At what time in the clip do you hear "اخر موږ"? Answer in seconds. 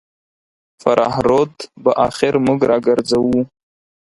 2.07-2.59